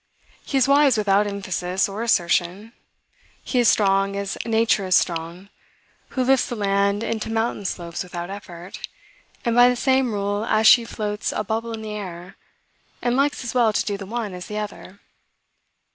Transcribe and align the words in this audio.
He 0.43 0.57
is 0.57 0.67
wise 0.67 0.97
without 0.97 1.27
emphasis 1.27 1.87
or 1.87 2.01
assertion; 2.01 2.73
he 3.43 3.59
is 3.59 3.69
strong, 3.69 4.15
as 4.15 4.35
nature 4.43 4.83
is 4.87 4.95
strong, 4.95 5.49
who 6.17 6.23
lifts 6.23 6.47
the 6.49 6.55
land 6.55 7.03
into 7.03 7.29
mountain 7.29 7.65
slopes 7.65 8.01
without 8.01 8.31
effort, 8.31 8.79
and 9.45 9.55
by 9.55 9.69
the 9.69 9.75
same 9.75 10.11
rule 10.11 10.43
as 10.43 10.65
she 10.65 10.85
floats 10.85 11.31
a 11.31 11.43
bubble 11.43 11.71
in 11.73 11.83
the 11.83 11.91
air, 11.93 12.35
and 13.03 13.15
likes 13.15 13.43
as 13.43 13.53
well 13.53 13.71
to 13.71 13.85
do 13.85 13.95
the 13.95 14.07
one 14.07 14.33
as 14.33 14.47
the 14.47 14.57
other. 14.57 14.99